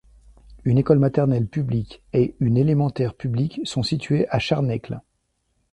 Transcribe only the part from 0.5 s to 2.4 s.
Une école maternelle publique et